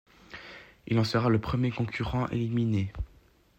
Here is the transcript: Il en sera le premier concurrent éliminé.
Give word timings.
Il 0.87 0.97
en 0.97 1.03
sera 1.03 1.29
le 1.29 1.39
premier 1.39 1.69
concurrent 1.69 2.27
éliminé. 2.29 2.91